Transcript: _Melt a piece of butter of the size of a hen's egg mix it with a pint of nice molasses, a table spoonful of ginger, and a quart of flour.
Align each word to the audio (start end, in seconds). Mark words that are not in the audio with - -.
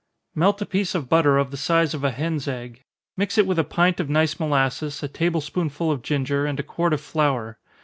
_Melt 0.35 0.59
a 0.59 0.65
piece 0.65 0.95
of 0.95 1.09
butter 1.09 1.37
of 1.37 1.51
the 1.51 1.57
size 1.57 1.93
of 1.93 2.03
a 2.03 2.09
hen's 2.09 2.47
egg 2.47 2.81
mix 3.17 3.37
it 3.37 3.45
with 3.45 3.59
a 3.59 3.63
pint 3.63 3.99
of 3.99 4.09
nice 4.09 4.39
molasses, 4.39 5.03
a 5.03 5.07
table 5.07 5.41
spoonful 5.41 5.91
of 5.91 6.01
ginger, 6.01 6.47
and 6.47 6.59
a 6.59 6.63
quart 6.63 6.91
of 6.91 7.01
flour. 7.01 7.59